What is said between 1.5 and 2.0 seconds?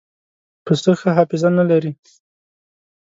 نه لري.